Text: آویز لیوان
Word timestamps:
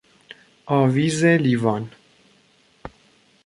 آویز 0.65 1.23
لیوان 1.25 1.89